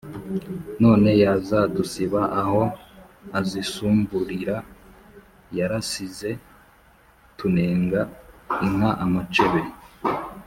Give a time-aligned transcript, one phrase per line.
[0.81, 2.61] None yazadusiba aho
[3.39, 4.57] azisumburira
[5.57, 6.29] Yarasize
[7.37, 8.01] tunenga
[8.65, 9.61] inka amacebe?